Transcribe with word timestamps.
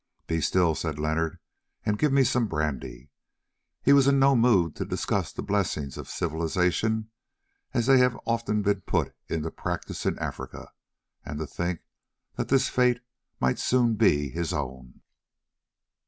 "Be 0.25 0.41
still," 0.41 0.73
said 0.73 0.97
Leonard, 0.97 1.37
"and 1.85 1.99
give 1.99 2.11
me 2.11 2.23
some 2.23 2.47
brandy." 2.47 3.11
He 3.83 3.93
was 3.93 4.07
in 4.07 4.17
no 4.17 4.35
mood 4.35 4.75
to 4.77 4.83
discuss 4.83 5.31
the 5.31 5.43
blessings 5.43 5.95
of 5.95 6.09
civilisation 6.09 7.11
as 7.71 7.85
they 7.85 7.99
have 7.99 8.17
often 8.25 8.63
been 8.63 8.81
put 8.81 9.13
into 9.27 9.51
practice 9.51 10.07
in 10.07 10.17
Africa. 10.17 10.71
And 11.23 11.37
to 11.37 11.45
think 11.45 11.81
that 12.35 12.47
this 12.49 12.67
fate 12.67 13.01
might 13.39 13.59
soon 13.59 13.93
be 13.93 14.29
his 14.29 14.53
own! 14.53 15.01